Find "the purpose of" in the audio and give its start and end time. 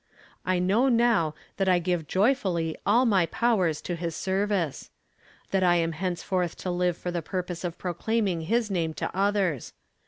7.11-7.77